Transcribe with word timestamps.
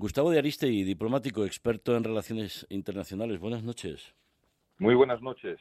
Gustavo 0.00 0.30
de 0.30 0.38
Aristegui, 0.38 0.82
diplomático, 0.82 1.44
experto 1.44 1.94
en 1.94 2.04
relaciones 2.04 2.66
internacionales. 2.70 3.38
Buenas 3.38 3.62
noches. 3.62 4.14
Muy 4.78 4.94
buenas 4.94 5.20
noches. 5.20 5.60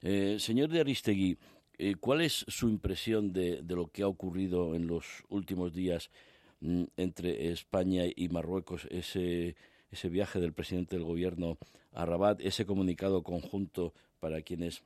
Eh, 0.00 0.36
señor 0.38 0.68
de 0.68 0.78
Aristegui, 0.78 1.38
eh, 1.76 1.96
¿cuál 1.98 2.20
es 2.20 2.44
su 2.46 2.68
impresión 2.68 3.32
de, 3.32 3.64
lo 3.66 3.88
que 3.88 4.04
ha 4.04 4.06
ocurrido 4.06 4.76
en 4.76 4.86
los 4.86 5.24
últimos 5.28 5.74
días 5.74 6.12
mm, 6.60 6.84
entre 6.96 7.50
España 7.50 8.04
y 8.14 8.28
Marruecos? 8.28 8.86
Ese, 8.92 9.56
ese 9.90 10.08
viaje 10.08 10.38
del 10.38 10.52
presidente 10.52 10.94
del 10.94 11.04
gobierno 11.04 11.58
a 11.90 12.06
Rabat, 12.06 12.40
ese 12.42 12.66
comunicado 12.66 13.24
conjunto 13.24 13.92
para 14.20 14.40
quienes 14.42 14.84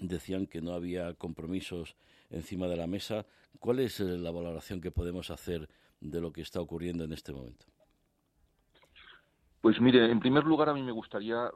decían 0.00 0.48
que 0.48 0.60
no 0.60 0.72
había 0.72 1.14
compromisos 1.14 1.94
encima 2.30 2.66
de 2.66 2.78
la 2.78 2.88
mesa. 2.88 3.26
¿Cuál 3.60 3.78
es 3.78 4.00
eh, 4.00 4.18
la 4.18 4.32
valoración 4.32 4.80
que 4.80 4.90
podemos 4.90 5.30
hacer 5.30 5.68
de 6.00 6.20
lo 6.20 6.32
que 6.32 6.42
está 6.42 6.60
ocurriendo 6.60 7.04
en 7.04 7.12
este 7.12 7.32
momento? 7.32 7.66
Pues 9.64 9.80
mire, 9.80 10.10
en 10.10 10.20
primer 10.20 10.44
lugar 10.44 10.68
a 10.68 10.74
mí 10.74 10.82
me 10.82 10.92
gustaría 10.92 11.50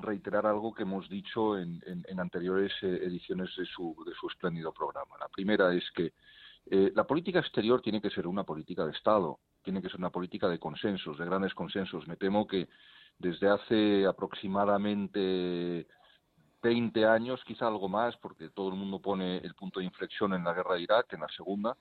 reiterar 0.00 0.46
algo 0.46 0.72
que 0.72 0.84
hemos 0.84 1.06
dicho 1.10 1.58
en, 1.58 1.82
anteriores 2.18 2.72
eh, 2.80 3.00
ediciones 3.02 3.54
de 3.54 3.66
su, 3.66 3.94
de 4.06 4.14
su 4.14 4.28
espléndido 4.28 4.72
programa. 4.72 5.18
La 5.20 5.28
primera 5.28 5.70
es 5.74 5.84
que 5.90 6.14
eh, 6.70 6.90
la 6.94 7.04
política 7.06 7.40
exterior 7.40 7.82
tiene 7.82 8.00
que 8.00 8.08
ser 8.08 8.26
una 8.26 8.44
política 8.44 8.86
de 8.86 8.92
Estado, 8.92 9.40
tiene 9.62 9.82
que 9.82 9.90
ser 9.90 10.00
una 10.00 10.08
política 10.08 10.48
de 10.48 10.58
consensos, 10.58 11.18
de 11.18 11.26
grandes 11.26 11.52
consensos. 11.52 12.08
Me 12.08 12.16
temo 12.16 12.46
que 12.46 12.66
desde 13.18 13.50
hace 13.50 14.06
aproximadamente 14.06 15.86
20 16.62 17.04
años, 17.04 17.44
quizá 17.44 17.66
algo 17.66 17.90
más, 17.90 18.16
porque 18.22 18.48
todo 18.48 18.70
el 18.70 18.76
mundo 18.76 19.02
pone 19.02 19.36
el 19.36 19.54
punto 19.54 19.80
de 19.80 19.84
inflexión 19.84 20.32
en 20.32 20.44
la 20.44 20.54
guerra 20.54 20.76
de 20.76 20.84
Irak, 20.84 21.12
en 21.12 21.20
la 21.20 21.28
segunda, 21.36 21.76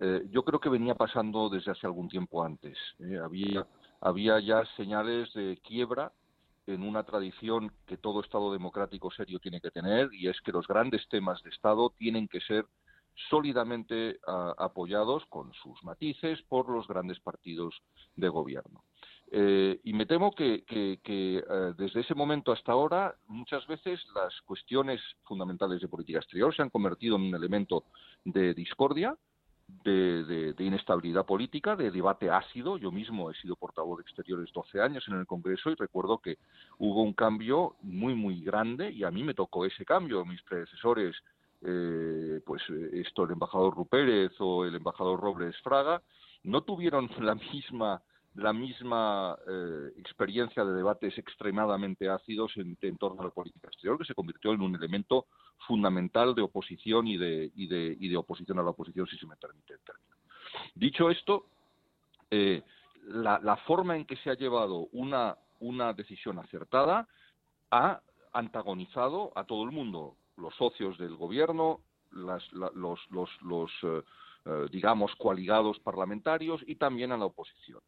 eh, 0.00 0.22
yo 0.30 0.42
creo 0.42 0.58
que 0.58 0.70
venía 0.70 0.94
pasando 0.94 1.50
desde 1.50 1.72
hace 1.72 1.86
algún 1.86 2.08
tiempo 2.08 2.42
antes. 2.42 2.78
había 3.22 3.66
había 4.00 4.40
ya 4.40 4.64
señales 4.76 5.32
de 5.34 5.58
quiebra 5.62 6.12
en 6.66 6.82
una 6.82 7.02
tradición 7.04 7.72
que 7.86 7.96
todo 7.96 8.20
Estado 8.20 8.52
democrático 8.52 9.10
serio 9.10 9.38
tiene 9.38 9.60
que 9.60 9.70
tener, 9.70 10.12
y 10.12 10.28
es 10.28 10.40
que 10.42 10.52
los 10.52 10.66
grandes 10.66 11.08
temas 11.08 11.42
de 11.42 11.50
Estado 11.50 11.90
tienen 11.96 12.28
que 12.28 12.40
ser 12.40 12.66
sólidamente 13.30 14.20
apoyados 14.58 15.24
con 15.26 15.52
sus 15.54 15.82
matices 15.82 16.40
por 16.42 16.68
los 16.68 16.86
grandes 16.86 17.18
partidos 17.20 17.74
de 18.16 18.28
gobierno. 18.28 18.84
Eh, 19.30 19.80
y 19.84 19.92
me 19.92 20.06
temo 20.06 20.32
que, 20.32 20.64
eh, 20.68 21.42
desde 21.76 22.00
ese 22.00 22.14
momento 22.14 22.50
hasta 22.50 22.72
ahora 22.72 23.14
muchas 23.26 23.66
veces 23.66 24.00
las 24.14 24.40
cuestiones 24.42 25.00
fundamentales 25.24 25.82
de 25.82 25.88
política 25.88 26.18
exterior 26.18 26.54
se 26.54 26.62
han 26.62 26.70
convertido 26.70 27.16
en 27.16 27.22
un 27.22 27.34
elemento 27.34 27.84
de 28.24 28.54
discordia 28.54 29.14
de, 29.84 30.54
inestabilidad 30.58 31.24
política, 31.24 31.76
de 31.76 31.90
debate 31.90 32.30
ácido. 32.30 32.76
Yo 32.78 32.90
mismo 32.90 33.30
he 33.30 33.34
sido 33.34 33.56
portavoz 33.56 33.98
de 33.98 34.02
Exteriores 34.02 34.52
12 34.52 34.80
años 34.80 35.04
en 35.08 35.14
el 35.14 35.26
Congreso 35.26 35.70
y 35.70 35.74
recuerdo 35.74 36.18
que 36.18 36.38
hubo 36.78 37.02
un 37.02 37.12
cambio 37.12 37.76
muy, 37.82 38.14
muy 38.14 38.42
grande 38.42 38.90
y 38.90 39.04
a 39.04 39.10
mí 39.10 39.22
me 39.22 39.34
tocó 39.34 39.64
ese 39.64 39.84
cambio. 39.84 40.24
Mis 40.24 40.42
predecesores, 40.42 41.16
eh, 41.62 42.40
pues 42.44 42.62
esto, 42.92 43.24
el 43.24 43.32
embajador 43.32 43.74
Rupérez 43.74 44.32
o 44.40 44.64
el 44.64 44.74
embajador 44.74 45.20
Robles 45.20 45.56
Fraga, 45.62 46.02
no 46.42 46.62
tuvieron 46.62 47.08
la 47.20 47.34
misma 47.34 48.02
la 48.34 48.52
misma 48.52 49.36
eh, 49.48 49.92
experiencia 49.96 50.64
de 50.64 50.74
debates 50.74 51.16
extremadamente 51.18 52.08
ácidos 52.08 52.52
en, 52.56 52.76
torno 52.96 53.22
a 53.22 53.26
la 53.26 53.30
política 53.30 53.68
exterior, 53.68 53.98
que 53.98 54.04
se 54.04 54.14
convirtió 54.14 54.52
en 54.52 54.60
un 54.60 54.74
elemento 54.76 55.26
fundamental 55.66 56.34
de 56.34 56.42
oposición 56.42 57.06
y 57.08 57.16
de, 57.16 57.50
y 57.56 57.66
de, 57.66 57.96
y 57.98 58.08
de 58.08 58.16
oposición 58.16 58.58
a 58.58 58.62
la 58.62 58.70
oposición, 58.70 59.06
si 59.06 59.18
se 59.18 59.26
me 59.26 59.36
permite 59.36 59.74
el 59.74 59.80
término. 59.80 60.16
Dicho 60.74 61.10
esto, 61.10 61.46
eh, 62.30 62.62
la, 63.06 63.56
forma 63.66 63.96
en 63.96 64.04
que 64.04 64.16
se 64.16 64.30
ha 64.30 64.34
llevado 64.34 64.88
una, 64.92 65.36
una 65.60 65.92
decisión 65.92 66.38
acertada 66.38 67.08
ha 67.70 68.00
antagonizado 68.32 69.32
a 69.34 69.44
todo 69.44 69.64
el 69.64 69.72
mundo, 69.72 70.16
los 70.36 70.54
socios 70.54 70.96
del 70.98 71.16
gobierno, 71.16 71.80
las, 72.12 72.42
los, 72.52 73.00
los, 73.10 73.30
los 73.42 73.70
eh, 74.48 74.66
digamos, 74.70 75.14
coaligados 75.16 75.78
parlamentarios 75.80 76.62
y 76.66 76.76
también 76.76 77.12
a 77.12 77.18
la 77.18 77.26
oposición. 77.26 77.80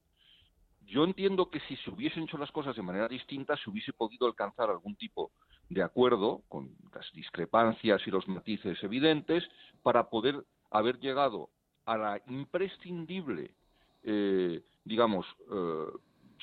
Yo 0.87 1.05
entiendo 1.05 1.51
que 1.51 1.61
si 1.61 1.77
se 1.77 1.91
hubiesen 1.91 2.25
hecho 2.25 2.39
las 2.39 2.51
cosas 2.51 2.75
de 2.75 2.83
manera 2.83 3.09
distinta, 3.09 3.57
se 3.57 3.71
hubiese 3.71 3.93
podido 3.93 4.27
alcanzar 4.27 4.71
algún 4.71 4.97
tipo 4.97 5.31
de 5.69 5.83
acuerdo, 5.83 6.43
con 6.49 6.75
las 6.93 7.11
discrepancias 7.13 8.03
y 8.07 8.11
los 8.11 8.27
matices 8.27 8.83
evidentes, 8.83 9.45
para 9.83 10.11
poder 10.11 10.45
haber 10.71 10.99
llegado 10.99 11.51
a 11.85 11.97
la 11.97 12.23
imprescindible, 12.27 13.55
eh, 14.03 14.63
digamos, 14.85 15.27
eh, 15.53 15.87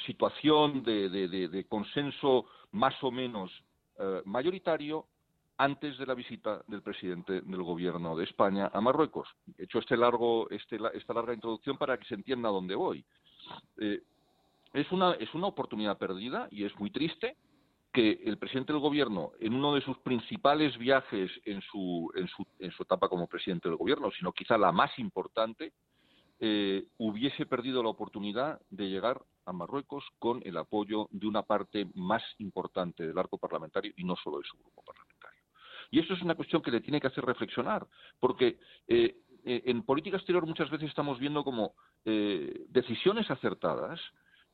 situación 0.06 0.84
de, 0.84 1.66
consenso 1.68 2.46
más 2.72 2.96
o 3.04 3.12
menos 3.12 3.52
eh, 4.00 4.22
mayoritario 4.26 5.08
antes 5.58 5.98
de 5.98 6.06
la 6.06 6.14
visita 6.14 6.62
del 6.68 6.84
presidente 6.84 7.42
del 7.42 7.64
gobierno 7.64 8.16
de 8.16 8.26
España 8.26 8.70
a 8.72 8.80
Marruecos. 8.80 9.28
He 9.58 9.64
hecho 9.64 9.80
este 9.80 9.98
largo, 9.98 10.48
este, 10.52 10.78
esta 10.94 11.14
larga 11.14 11.34
introducción 11.34 11.78
para 11.78 11.98
que 11.98 12.06
se 12.06 12.14
entienda 12.14 12.50
dónde 12.50 12.76
voy 12.76 13.04
es 14.74 14.92
una, 14.92 15.14
es 15.14 15.34
una 15.34 15.48
oportunidad 15.48 15.98
perdida 15.98 16.48
y 16.52 16.66
es 16.66 16.78
muy 16.80 16.92
triste 16.92 17.38
que 17.98 18.22
el 18.26 18.38
presidente 18.38 18.74
del 18.74 18.82
gobierno, 18.82 19.32
en 19.40 19.54
uno 19.54 19.74
de 19.74 19.82
sus 19.82 19.98
principales 20.00 20.78
viajes 20.78 21.32
en 21.46 21.62
su, 21.62 22.12
en 22.16 22.28
su, 22.28 22.46
en 22.60 22.72
su 22.72 22.84
etapa 22.84 23.10
como 23.10 23.28
presidente 23.28 23.70
del 23.70 23.78
gobierno, 23.78 24.12
sino 24.12 24.34
quizá 24.34 24.58
la 24.58 24.72
más 24.72 24.98
importante, 25.00 25.74
eh, 26.40 26.86
hubiese 26.98 27.48
perdido 27.48 27.82
la 27.82 27.90
oportunidad 27.90 28.62
de 28.70 28.90
llegar 28.90 29.20
a 29.46 29.54
Marruecos 29.54 30.04
con 30.20 30.42
el 30.46 30.58
apoyo 30.58 31.08
de 31.10 31.26
una 31.26 31.42
parte 31.42 31.88
más 31.96 32.22
importante 32.38 33.08
del 33.08 33.18
arco 33.18 33.40
parlamentario 33.40 33.94
y 33.98 34.04
no 34.04 34.16
solo 34.16 34.38
de 34.38 34.44
su 34.44 34.58
grupo 34.58 34.84
parlamentario. 34.84 35.42
Y 35.90 36.00
eso 36.00 36.14
es 36.14 36.22
una 36.22 36.36
cuestión 36.36 36.62
que 36.62 36.70
le 36.70 36.82
tiene 36.82 37.02
que 37.02 37.08
hacer 37.08 37.26
reflexionar, 37.26 37.88
porque 38.20 38.60
eh, 38.88 39.18
eh, 39.44 39.64
en 39.66 39.82
política 39.82 40.18
exterior 40.18 40.46
muchas 40.46 40.70
veces 40.70 40.90
estamos 40.90 41.18
viendo 41.18 41.44
como 41.44 41.74
decisiones 42.70 43.30
acertadas 43.30 44.00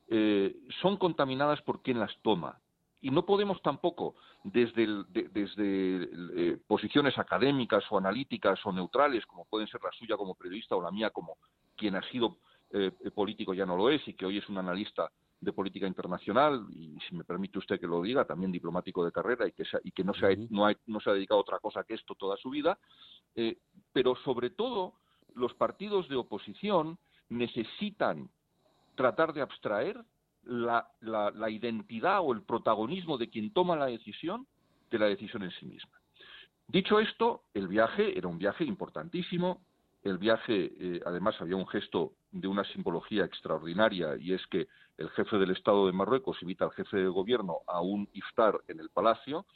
eh, 0.08 0.54
son 0.80 0.96
contaminadas 0.96 1.62
por 1.62 1.82
quien 1.82 1.98
las 1.98 2.12
toma. 2.22 2.60
Y 3.00 3.10
no 3.10 3.26
podemos 3.26 3.60
tampoco, 3.62 4.14
desde, 4.44 4.86
desde 5.10 6.08
eh, 6.36 6.58
posiciones 6.66 7.18
académicas 7.18 7.84
o 7.90 7.98
analíticas 7.98 8.58
o 8.64 8.72
neutrales, 8.72 9.26
como 9.26 9.44
pueden 9.44 9.68
ser 9.68 9.82
la 9.82 9.92
suya 9.92 10.16
como 10.16 10.34
periodista 10.34 10.74
o 10.74 10.82
la 10.82 10.90
mía 10.90 11.10
como 11.10 11.36
quien 11.76 11.96
ha 11.96 12.02
sido 12.10 12.38
eh, 12.70 12.90
político 13.14 13.52
ya 13.52 13.66
no 13.66 13.76
lo 13.76 13.90
es 13.90 14.06
y 14.08 14.14
que 14.14 14.26
hoy 14.26 14.38
es 14.38 14.48
un 14.48 14.58
analista 14.58 15.10
de 15.38 15.52
política 15.52 15.86
internacional 15.86 16.66
y 16.70 16.96
si 17.06 17.14
me 17.14 17.24
permite 17.24 17.58
usted 17.58 17.78
que 17.78 17.86
lo 17.86 18.00
diga 18.00 18.24
también 18.24 18.50
diplomático 18.50 19.04
de 19.04 19.12
carrera 19.12 19.46
y 19.46 19.52
que, 19.52 19.64
y 19.82 19.92
que 19.92 20.02
no, 20.02 20.14
se 20.14 20.26
ha, 20.26 20.30
no, 20.48 20.66
no 20.86 21.00
se 21.00 21.10
ha 21.10 21.12
dedicado 21.12 21.38
a 21.38 21.42
otra 21.42 21.58
cosa 21.58 21.84
que 21.84 21.94
esto 21.94 22.14
toda 22.14 22.36
su 22.38 22.48
vida 22.48 22.78
pero 23.92 24.16
sobre 24.24 24.50
todo 24.50 24.94
los 25.34 25.52
partidos 25.54 26.08
de 26.08 26.16
oposición 26.16 26.98
necesitan 27.28 28.30
tratar 28.94 29.32
de 29.32 29.42
abstraer 29.42 30.04
la, 30.46 31.50
identidad 31.50 32.20
o 32.20 32.32
el 32.32 32.42
protagonismo 32.42 33.18
de 33.18 33.30
quien 33.30 33.52
toma 33.52 33.76
la 33.76 33.86
decisión 33.86 34.46
de 34.90 34.98
la 34.98 35.06
decisión 35.06 35.42
en 35.42 35.50
sí 35.52 35.66
misma. 35.66 35.98
Dicho 36.68 36.98
esto, 37.00 37.42
el 37.52 37.68
viaje 37.68 38.16
era 38.16 38.28
un 38.28 38.38
viaje 38.38 38.64
importantísimo. 38.64 39.60
El 40.02 40.18
viaje, 40.18 40.72
eh, 40.78 41.00
además, 41.06 41.34
había 41.40 41.56
un 41.56 41.66
gesto 41.66 42.12
de 42.30 42.46
una 42.46 42.64
simbología 42.64 43.24
extraordinaria 43.24 44.16
y 44.16 44.34
es 44.34 44.46
que 44.48 44.68
el 44.98 45.10
jefe 45.10 45.38
del 45.38 45.50
Estado 45.50 45.86
de 45.86 45.92
Marruecos 45.92 46.40
invita 46.42 46.66
al 46.66 46.72
jefe 46.72 46.98
de 46.98 47.08
gobierno 47.08 47.60
a 47.66 47.80
un 47.80 48.08
iftar 48.12 48.60
en 48.68 48.80
el 48.80 48.90
palacio, 48.90 49.46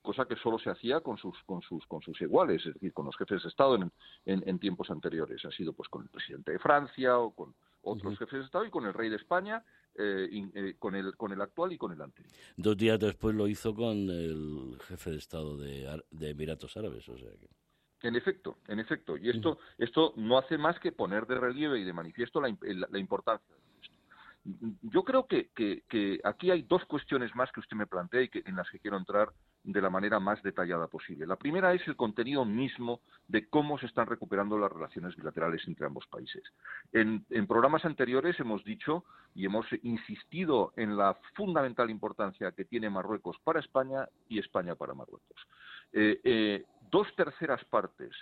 cosa 0.00 0.24
que 0.26 0.36
solo 0.36 0.58
se 0.58 0.70
hacía 0.70 1.00
con 1.00 1.18
sus, 1.18 1.36
con 1.44 1.60
sus, 1.60 1.84
con 1.86 2.00
sus 2.02 2.20
iguales, 2.20 2.64
es 2.64 2.74
decir, 2.74 2.92
con 2.92 3.06
los 3.06 3.16
jefes 3.16 3.42
de 3.42 3.48
Estado 3.48 3.74
en, 3.74 3.92
en 4.24 4.58
tiempos 4.58 4.90
anteriores. 4.90 5.44
Ha 5.44 5.50
sido 5.50 5.72
pues 5.72 5.88
con 5.88 6.02
el 6.02 6.08
presidente 6.08 6.52
de 6.52 6.58
Francia 6.58 7.18
o 7.18 7.34
con 7.34 7.54
otros 7.86 8.18
jefes 8.18 8.40
de 8.40 8.44
Estado 8.44 8.64
y 8.64 8.70
con 8.70 8.84
el 8.84 8.92
rey 8.92 9.08
de 9.08 9.16
España, 9.16 9.64
eh, 9.94 10.28
eh, 10.54 10.74
con, 10.78 10.94
el, 10.94 11.16
con 11.16 11.32
el 11.32 11.40
actual 11.40 11.72
y 11.72 11.78
con 11.78 11.92
el 11.92 12.02
anterior. 12.02 12.32
Dos 12.56 12.76
días 12.76 12.98
después 12.98 13.34
lo 13.34 13.48
hizo 13.48 13.74
con 13.74 14.10
el 14.10 14.78
jefe 14.86 15.10
de 15.10 15.16
Estado 15.16 15.56
de, 15.56 16.02
de 16.10 16.30
Emiratos 16.30 16.76
Árabes, 16.76 17.08
o 17.08 17.16
sea 17.16 17.30
que... 17.38 17.48
En 18.02 18.14
efecto, 18.14 18.58
en 18.68 18.78
efecto. 18.78 19.16
Y 19.16 19.30
esto, 19.30 19.58
esto 19.78 20.12
no 20.16 20.38
hace 20.38 20.58
más 20.58 20.78
que 20.80 20.92
poner 20.92 21.26
de 21.26 21.40
relieve 21.40 21.80
y 21.80 21.84
de 21.84 21.94
manifiesto 21.94 22.40
la, 22.40 22.54
la, 22.60 22.98
importancia 22.98 23.54
de 23.56 23.80
esto. 23.80 23.96
Yo 24.82 25.02
creo 25.02 25.26
que, 25.26 25.48
que, 25.54 25.82
que, 25.88 26.20
aquí 26.22 26.50
hay 26.50 26.62
dos 26.62 26.84
cuestiones 26.84 27.34
más 27.34 27.50
que 27.52 27.60
usted 27.60 27.76
me 27.76 27.86
plantea 27.86 28.22
y 28.22 28.28
que, 28.28 28.42
en 28.44 28.56
las 28.56 28.68
que 28.70 28.78
quiero 28.78 28.98
entrar 28.98 29.32
de 29.66 29.82
la 29.82 29.90
manera 29.90 30.20
más 30.20 30.40
detallada 30.44 30.86
posible. 30.86 31.26
La 31.26 31.36
primera 31.36 31.74
es 31.74 31.86
el 31.88 31.96
contenido 31.96 32.44
mismo 32.44 33.00
de 33.26 33.48
cómo 33.48 33.78
se 33.78 33.86
están 33.86 34.06
recuperando 34.06 34.56
las 34.56 34.70
relaciones 34.70 35.16
bilaterales 35.16 35.66
entre 35.66 35.86
ambos 35.86 36.06
países. 36.06 36.44
En, 36.92 37.24
programas 37.48 37.84
anteriores 37.84 38.38
hemos 38.38 38.64
dicho 38.64 39.04
y 39.34 39.44
hemos 39.44 39.66
insistido 39.82 40.72
en 40.76 40.96
la 40.96 41.18
fundamental 41.34 41.90
importancia 41.90 42.52
que 42.52 42.64
tiene 42.64 42.88
Marruecos 42.88 43.36
para 43.42 43.58
España 43.58 44.08
y 44.28 44.38
España 44.38 44.76
para 44.76 44.94
Marruecos. 44.94 45.48
Eh, 45.92 46.20
eh, 46.22 46.64
dos 46.90 47.08
terceras 47.16 47.64
partes 47.64 48.12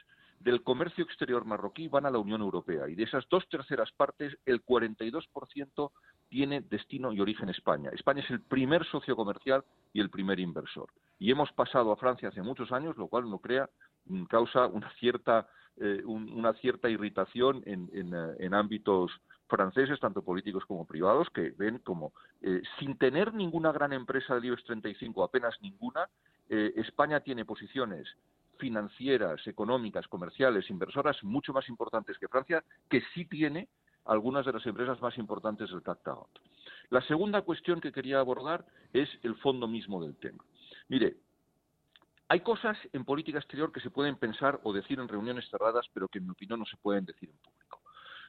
del 0.40 0.62
comercio 0.62 1.04
exterior 1.04 1.44
marroquí 1.44 1.88
van 1.88 2.06
a 2.06 2.10
la 2.10 2.18
Unión 2.18 2.40
Europea 2.42 2.88
y 2.88 2.94
de 2.94 3.04
esas 3.04 3.26
dos 3.30 3.48
terceras 3.48 3.90
partes 3.92 4.36
el 4.44 4.64
42% 4.64 5.90
tiene 6.28 6.60
destino 6.62 7.12
y 7.12 7.20
origen 7.20 7.48
España. 7.48 7.90
España 7.92 8.22
es 8.22 8.30
el 8.30 8.40
primer 8.40 8.84
socio 8.86 9.16
comercial 9.16 9.64
y 9.92 10.00
el 10.00 10.10
primer 10.10 10.40
inversor. 10.40 10.90
Y 11.18 11.30
hemos 11.30 11.52
pasado 11.52 11.92
a 11.92 11.96
Francia 11.96 12.28
hace 12.28 12.42
muchos 12.42 12.72
años, 12.72 12.96
lo 12.96 13.08
cual 13.08 13.28
no 13.28 13.38
crea, 13.38 13.68
mm, 14.06 14.24
causa 14.24 14.66
una 14.66 14.90
cierta, 14.94 15.48
eh, 15.76 16.02
una 16.04 16.52
cierta 16.54 16.88
irritación 16.88 17.62
en, 17.66 17.88
en, 17.92 18.54
ámbitos 18.54 19.10
franceses, 19.48 20.00
tanto 20.00 20.22
políticos 20.22 20.64
como 20.66 20.86
privados, 20.86 21.28
que 21.30 21.50
ven 21.50 21.78
como, 21.78 22.12
sin 22.78 22.96
tener 22.96 23.34
ninguna 23.34 23.72
gran 23.72 23.92
empresa 23.92 24.34
del 24.34 24.46
IBEX 24.46 24.64
35, 24.64 25.24
apenas 25.24 25.54
ninguna, 25.60 26.08
España 26.48 27.20
tiene 27.20 27.44
posiciones 27.44 28.06
financieras, 28.58 29.46
económicas, 29.46 30.06
comerciales, 30.08 30.70
inversoras 30.70 31.22
mucho 31.22 31.52
más 31.52 31.68
importantes 31.68 32.18
que 32.18 32.28
Francia, 32.28 32.62
que 32.88 33.02
sí 33.12 33.24
tiene 33.26 33.68
algunas 34.04 34.44
de 34.44 34.52
las 34.52 34.66
empresas 34.66 35.00
más 35.00 35.16
importantes 35.18 35.70
del 35.70 35.82
CAC 35.82 36.00
La 36.90 37.00
segunda 37.02 37.42
cuestión 37.42 37.80
que 37.80 37.92
quería 37.92 38.18
abordar 38.20 38.64
es 38.92 39.08
el 39.22 39.34
fondo 39.36 39.66
mismo 39.66 40.02
del 40.02 40.16
tema. 40.16 40.44
Mire, 40.88 41.16
hay 42.28 42.40
cosas 42.40 42.76
en 42.92 43.04
política 43.04 43.38
exterior 43.38 43.72
que 43.72 43.80
se 43.80 43.90
pueden 43.90 44.16
pensar 44.16 44.60
o 44.62 44.72
decir 44.72 44.98
en 44.98 45.08
reuniones 45.08 45.48
cerradas, 45.50 45.86
pero 45.92 46.08
que 46.08 46.18
en 46.18 46.24
mi 46.24 46.30
opinión 46.30 46.58
no 46.58 46.66
se 46.66 46.76
pueden 46.76 47.04
decir 47.04 47.30
en 47.30 47.36
público. 47.36 47.80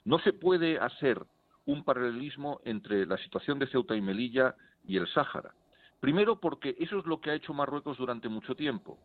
No 0.04 0.19
se 0.19 0.34
puede 0.34 0.78
hacer 0.80 1.25
un 1.66 1.84
paralelismo 1.84 2.62
entre 2.63 3.06
la 3.06 3.18
situación 3.18 3.57
de 3.57 3.68
Ceuta 3.68 3.96
y 3.96 4.02
Melilla 4.02 4.56
y 4.86 4.98
el 4.98 5.07
Sáhara. 5.07 5.54
Primero 6.00 6.40
porque 6.40 6.75
eso 6.80 7.00
es 7.00 7.06
lo 7.06 7.19
que 7.19 7.31
ha 7.31 7.36
hecho 7.36 7.54
Marruecos 7.54 7.98
durante 7.98 8.30
mucho 8.30 8.56
tiempo 8.56 9.00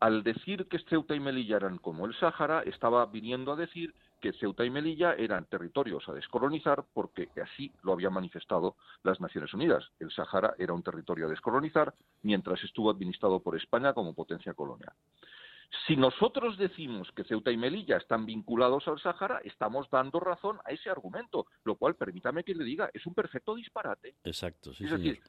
al 0.00 0.22
decir 0.22 0.66
que 0.68 0.78
Ceuta 0.80 1.14
y 1.14 1.20
Melilla 1.20 1.56
eran 1.56 1.78
como 1.78 2.06
el 2.06 2.14
Sáhara, 2.14 2.62
estaba 2.62 3.06
viniendo 3.06 3.52
a 3.52 3.56
decir 3.56 3.94
que 4.20 4.32
Ceuta 4.32 4.64
y 4.64 4.70
Melilla 4.70 5.14
eran 5.14 5.44
territorios 5.46 6.08
a 6.08 6.12
descolonizar 6.12 6.84
porque 6.92 7.28
así 7.42 7.72
lo 7.82 7.92
habían 7.92 8.12
manifestado 8.12 8.76
las 9.02 9.20
Naciones 9.20 9.52
Unidas. 9.52 9.84
El 10.00 10.10
Sáhara 10.10 10.54
era 10.58 10.72
un 10.72 10.82
territorio 10.82 11.26
a 11.26 11.30
descolonizar 11.30 11.92
mientras 12.22 12.62
estuvo 12.64 12.90
administrado 12.90 13.40
por 13.40 13.56
España 13.56 13.92
como 13.92 14.14
potencia 14.14 14.54
colonial. 14.54 14.92
Si 15.86 15.96
nosotros 15.96 16.56
decimos 16.56 17.10
que 17.12 17.24
Ceuta 17.24 17.50
y 17.50 17.56
Melilla 17.56 17.96
están 17.96 18.26
vinculados 18.26 18.86
al 18.88 19.00
Sáhara, 19.00 19.40
estamos 19.44 19.90
dando 19.90 20.20
razón 20.20 20.58
a 20.64 20.70
ese 20.72 20.88
argumento, 20.88 21.46
lo 21.64 21.76
cual, 21.76 21.96
permítame 21.96 22.44
que 22.44 22.54
le 22.54 22.64
diga, 22.64 22.90
es 22.94 23.04
un 23.06 23.14
perfecto 23.14 23.54
disparate. 23.54 24.14
Exacto, 24.24 24.72
sí, 24.72 24.84
Es 24.84 24.90
decir, 24.90 25.20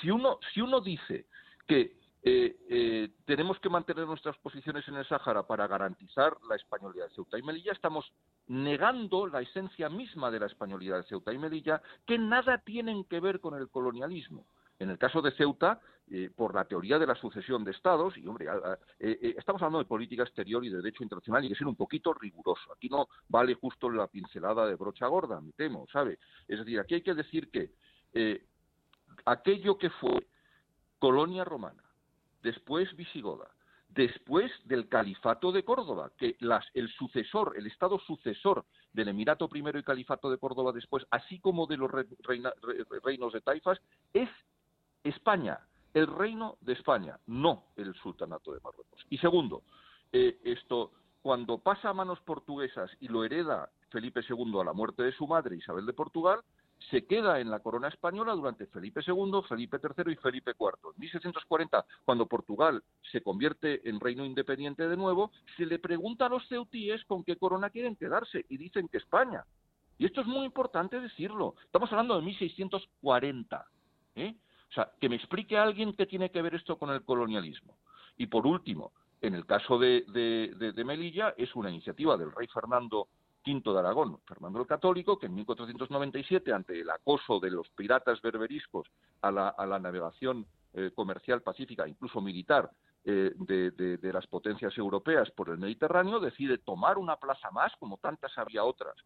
si, 0.00 0.10
uno, 0.10 0.38
si 0.52 0.60
uno 0.60 0.80
dice 0.80 1.26
que 1.66 1.96
eh, 2.28 2.56
eh, 2.68 3.08
tenemos 3.24 3.60
que 3.60 3.68
mantener 3.68 4.04
nuestras 4.04 4.36
posiciones 4.38 4.88
en 4.88 4.96
el 4.96 5.06
Sáhara 5.06 5.46
para 5.46 5.68
garantizar 5.68 6.36
la 6.48 6.56
españolidad 6.56 7.04
de 7.04 7.14
Ceuta 7.14 7.38
y 7.38 7.42
Melilla. 7.42 7.70
Estamos 7.70 8.12
negando 8.48 9.28
la 9.28 9.42
esencia 9.42 9.88
misma 9.88 10.28
de 10.32 10.40
la 10.40 10.46
españolidad 10.46 10.96
de 10.96 11.04
Ceuta 11.04 11.32
y 11.32 11.38
Melilla, 11.38 11.80
que 12.04 12.18
nada 12.18 12.58
tienen 12.58 13.04
que 13.04 13.20
ver 13.20 13.38
con 13.38 13.54
el 13.54 13.68
colonialismo. 13.68 14.44
En 14.80 14.90
el 14.90 14.98
caso 14.98 15.22
de 15.22 15.30
Ceuta, 15.36 15.80
eh, 16.10 16.28
por 16.34 16.52
la 16.52 16.64
teoría 16.64 16.98
de 16.98 17.06
la 17.06 17.14
sucesión 17.14 17.62
de 17.62 17.70
estados, 17.70 18.18
y 18.18 18.26
hombre, 18.26 18.46
estamos 18.98 19.62
hablando 19.62 19.78
de 19.78 19.84
política 19.84 20.24
exterior 20.24 20.64
y 20.64 20.68
de 20.68 20.78
derecho 20.78 21.04
internacional 21.04 21.44
y 21.44 21.46
hay 21.46 21.52
que 21.52 21.58
ser 21.58 21.68
un 21.68 21.76
poquito 21.76 22.12
riguroso. 22.12 22.72
Aquí 22.72 22.88
no 22.88 23.06
vale 23.28 23.54
justo 23.54 23.88
la 23.88 24.08
pincelada 24.08 24.66
de 24.66 24.74
brocha 24.74 25.06
gorda, 25.06 25.40
me 25.40 25.52
temo, 25.52 25.86
¿sabe? 25.92 26.18
Es 26.48 26.58
decir, 26.58 26.80
aquí 26.80 26.94
hay 26.94 27.02
que 27.02 27.14
decir 27.14 27.52
que 27.52 27.70
aquello 29.26 29.78
que 29.78 29.90
fue 29.90 30.26
colonia 30.98 31.44
romana, 31.44 31.85
después 32.42 32.94
visigoda, 32.96 33.48
después 33.88 34.52
del 34.64 34.88
califato 34.88 35.52
de 35.52 35.64
Córdoba, 35.64 36.10
que 36.18 36.36
el 36.74 36.88
sucesor, 36.90 37.54
el 37.56 37.66
estado 37.66 37.98
sucesor 38.00 38.64
del 38.92 39.08
Emirato 39.08 39.48
I 39.52 39.62
y 39.78 39.82
califato 39.82 40.30
de 40.30 40.38
Córdoba 40.38 40.72
después, 40.72 41.06
así 41.10 41.38
como 41.38 41.66
de 41.66 41.76
los 41.76 41.90
reinos 41.90 43.32
de 43.32 43.40
Taifas, 43.40 43.80
es 44.12 44.28
España, 45.02 45.60
el 45.94 46.06
reino 46.06 46.58
de 46.60 46.74
España, 46.74 47.18
no 47.26 47.64
el 47.76 47.94
sultanato 47.94 48.52
de 48.52 48.60
Marruecos. 48.60 49.06
Y 49.08 49.18
segundo, 49.18 49.62
eh, 50.12 50.38
esto 50.44 50.92
cuando 51.22 51.58
pasa 51.58 51.88
a 51.88 51.94
manos 51.94 52.20
portuguesas 52.20 52.90
y 53.00 53.08
lo 53.08 53.24
hereda 53.24 53.70
Felipe 53.90 54.20
II 54.28 54.60
a 54.60 54.64
la 54.64 54.72
muerte 54.72 55.02
de 55.02 55.12
su 55.12 55.26
madre 55.26 55.56
Isabel 55.56 55.86
de 55.86 55.92
Portugal, 55.92 56.40
se 56.90 57.06
queda 57.06 57.40
en 57.40 57.50
la 57.50 57.60
corona 57.60 57.88
española 57.88 58.32
durante 58.34 58.66
Felipe 58.66 59.00
II, 59.06 59.40
Felipe 59.48 59.78
III 59.82 60.12
y 60.12 60.16
Felipe 60.16 60.52
IV. 60.58 60.92
En 60.94 61.00
1640, 61.00 61.84
cuando 62.04 62.26
Portugal 62.26 62.82
se 63.10 63.22
convierte 63.22 63.88
en 63.88 64.00
reino 64.00 64.24
independiente 64.24 64.88
de 64.88 64.96
nuevo, 64.96 65.32
se 65.56 65.66
le 65.66 65.78
pregunta 65.78 66.26
a 66.26 66.28
los 66.28 66.46
ceutíes 66.48 67.04
con 67.04 67.24
qué 67.24 67.36
corona 67.36 67.70
quieren 67.70 67.96
quedarse 67.96 68.44
y 68.48 68.56
dicen 68.56 68.88
que 68.88 68.98
España. 68.98 69.44
Y 69.98 70.06
esto 70.06 70.20
es 70.20 70.26
muy 70.26 70.44
importante 70.44 71.00
decirlo. 71.00 71.54
Estamos 71.64 71.90
hablando 71.90 72.16
de 72.16 72.22
1640. 72.22 73.66
¿eh? 74.16 74.34
O 74.70 74.74
sea, 74.74 74.92
que 75.00 75.08
me 75.08 75.16
explique 75.16 75.56
alguien 75.56 75.94
qué 75.94 76.06
tiene 76.06 76.30
que 76.30 76.42
ver 76.42 76.54
esto 76.54 76.78
con 76.78 76.90
el 76.90 77.02
colonialismo. 77.02 77.78
Y 78.18 78.26
por 78.26 78.46
último, 78.46 78.92
en 79.20 79.34
el 79.34 79.46
caso 79.46 79.78
de 79.78 80.04
Melilla, 80.84 81.34
es 81.36 81.54
una 81.56 81.70
iniciativa 81.70 82.16
del 82.16 82.32
rey 82.32 82.46
Fernando 82.48 83.08
V 83.46 83.72
de 83.72 83.78
Aragón, 83.78 84.18
Fernando 84.26 84.60
el 84.60 84.66
Católico, 84.66 85.18
que 85.18 85.26
en 85.26 85.34
1497, 85.34 86.52
ante 86.52 86.80
el 86.80 86.90
acoso 86.90 87.38
de 87.38 87.50
los 87.50 87.68
piratas 87.70 88.20
berberiscos 88.20 88.88
a 89.22 89.30
la, 89.30 89.78
navegación 89.78 90.46
eh, 90.74 90.90
comercial 90.94 91.42
pacífica, 91.42 91.86
incluso 91.86 92.20
militar, 92.20 92.70
eh, 93.04 93.32
de, 93.36 94.12
las 94.12 94.26
potencias 94.26 94.76
europeas 94.76 95.30
por 95.30 95.50
el 95.50 95.58
Mediterráneo, 95.58 96.18
decide 96.18 96.58
tomar 96.58 96.98
una 96.98 97.16
plaza 97.16 97.50
más, 97.52 97.72
como 97.78 97.98
tantas 97.98 98.36
había 98.36 98.64
otras 98.64 98.96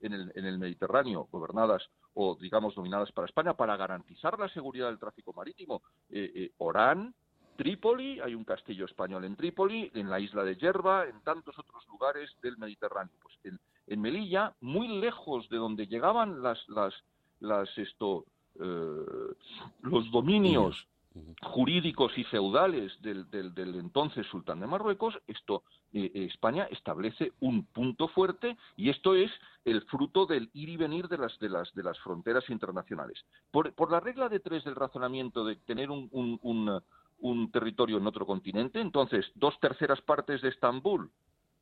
en 0.00 0.14
el, 0.14 0.58
Mediterráneo, 0.58 1.28
gobernadas 1.30 1.82
o, 2.14 2.34
digamos, 2.40 2.74
dominadas 2.74 3.12
para 3.12 3.26
España, 3.26 3.52
para 3.52 3.76
garantizar 3.76 4.38
la 4.38 4.48
seguridad 4.48 4.86
del 4.86 4.98
tráfico 4.98 5.34
marítimo. 5.34 5.82
Eh, 6.08 6.52
Orán, 6.56 7.14
Trípoli, 7.60 8.18
hay 8.20 8.34
un 8.34 8.44
castillo 8.44 8.86
español 8.86 9.26
en 9.26 9.36
Trípoli, 9.36 9.90
en 9.92 10.08
la 10.08 10.18
isla 10.18 10.42
de 10.42 10.56
Yerba, 10.56 11.04
en 11.04 11.20
tantos 11.20 11.58
otros 11.58 11.86
lugares 11.88 12.30
del 12.40 12.56
Mediterráneo. 12.56 13.12
Pues 13.22 13.34
en 13.44 13.60
Melilla, 13.96 14.54
muy 14.60 14.88
lejos 14.88 15.48
de 15.48 15.56
donde 15.56 15.86
llegaban 15.86 16.42
las, 16.42 16.58
las, 16.68 16.94
las 17.40 17.68
esto, 17.78 18.24
eh, 18.60 19.34
los 19.82 20.10
dominios 20.10 20.86
jurídicos 21.42 22.16
y 22.16 22.24
feudales 22.24 22.92
del, 23.02 23.28
del, 23.30 23.74
entonces 23.74 24.26
sultán 24.28 24.60
de 24.60 24.66
Marruecos, 24.66 25.18
esto 25.26 25.64
eh, 25.92 26.10
eh, 26.14 26.28
España 26.30 26.68
establece 26.70 27.32
un 27.40 27.64
punto 27.64 28.06
fuerte 28.08 28.56
y 28.76 28.90
esto 28.90 29.14
es 29.14 29.30
el 29.64 29.82
fruto 29.82 30.26
del 30.26 30.50
ir 30.52 30.68
y 30.68 30.76
venir 30.76 31.08
de 31.08 31.18
las 31.18 31.36
de 31.40 31.48
las 31.48 31.74
de 31.74 31.82
las 31.82 31.98
fronteras 31.98 32.48
internacionales. 32.48 33.24
Por, 33.50 33.72
por 33.72 33.90
la 33.90 33.98
regla 33.98 34.28
de 34.28 34.40
tres 34.40 34.62
del 34.64 34.76
razonamiento 34.76 35.44
de 35.44 35.56
tener 35.56 35.90
un, 35.90 36.08
un, 36.12 36.38
un, 36.42 36.80
un 37.18 37.50
territorio 37.50 37.98
en 37.98 38.06
otro 38.06 38.24
continente, 38.24 38.80
entonces 38.80 39.26
dos 39.34 39.58
terceras 39.58 40.00
partes 40.02 40.40
de 40.42 40.50
Estambul 40.50 41.10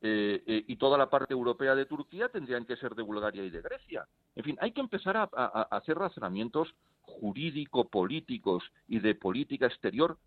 eh, 0.01 0.43
eh, 0.47 0.63
y 0.65 0.77
toda 0.77 0.97
la 0.97 1.09
parte 1.09 1.33
europea 1.33 1.75
de 1.75 1.85
Turquía 1.85 2.29
tendrían 2.29 2.65
que 2.65 2.77
ser 2.77 2.95
de 2.95 3.03
Bulgaria 3.03 3.43
y 3.43 3.49
de 3.49 3.61
Grecia. 3.61 4.07
En 4.35 4.45
fin, 4.45 4.57
hay 4.61 4.71
que 4.71 4.79
empezar 4.79 5.17
a, 5.17 5.23
hacer 5.71 5.97
razonamientos 5.97 6.73
jurídico-políticos 7.01 8.63
y 8.87 8.99
de 8.99 9.15
política 9.15 9.65
exterior 9.65 10.17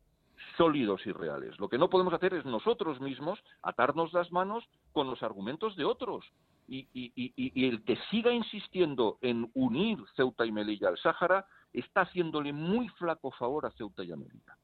sólidos 0.59 1.07
y 1.07 1.12
reales. 1.12 1.59
Lo 1.59 1.71
que 1.71 1.79
no 1.79 1.88
podemos 1.88 2.12
hacer 2.12 2.35
es 2.35 2.45
nosotros 2.45 3.00
mismos 3.00 3.38
atarnos 3.62 4.12
las 4.12 4.31
manos 4.31 4.64
con 4.93 5.09
los 5.09 5.23
argumentos 5.23 5.75
de 5.76 5.85
otros. 5.85 6.26
Y, 6.69 6.88
y, 6.93 7.67
el 7.67 7.83
que 7.85 7.97
siga 8.11 8.33
insistiendo 8.33 9.19
en 9.21 9.50
unir 9.55 9.99
Ceuta 10.17 10.45
y 10.45 10.52
Melilla 10.52 10.88
al 10.88 10.99
Sáhara 10.99 11.47
está 11.73 12.02
haciéndole 12.02 12.52
muy 12.52 12.88
flaco 12.91 13.31
favor 13.31 13.67
a 13.67 13.71
Ceuta 13.73 14.05
y 14.05 14.12
a 14.12 14.17
Melilla. 14.17 14.57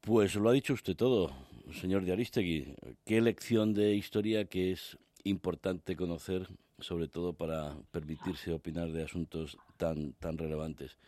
Pues 0.00 0.34
lo 0.34 0.48
ha 0.50 0.52
dicho 0.52 0.74
usted 0.74 0.96
todo, 0.96 1.30
señor 1.72 2.04
de 2.04 2.12
Aristegui. 2.12 2.74
Qué 3.04 3.20
lección 3.20 3.74
de 3.74 3.94
historia 3.94 4.44
que 4.44 4.72
es 4.72 4.98
importante 5.24 5.96
conocer, 5.96 6.46
sobre 6.78 7.08
todo 7.08 7.32
para 7.32 7.76
permitirse 7.90 8.52
opinar 8.52 8.92
de 8.92 9.04
asuntos 9.04 9.56
tan, 9.76 10.12
tan 10.14 10.38
relevantes. 10.38 10.98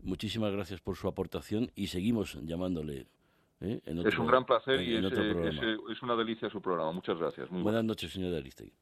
Muchísimas 0.00 0.52
gracias 0.52 0.80
por 0.80 0.96
su 0.96 1.08
aportación 1.08 1.70
y 1.74 1.88
seguimos 1.88 2.38
llamándole. 2.42 3.06
¿eh? 3.60 3.80
es 3.84 4.18
un 4.18 4.26
gran 4.26 4.44
placer 4.44 4.80
y 4.80 4.96
es, 4.96 5.04
eh, 5.12 5.76
es, 5.90 6.02
una 6.02 6.14
delicia 6.14 6.48
su 6.48 6.62
programa. 6.62 6.92
Muchas 6.92 7.18
gracias. 7.18 7.48
Buenas 7.50 7.84
noches, 7.84 8.12
señor 8.12 8.30
de 8.30 8.38
Aristegui. 8.38 8.72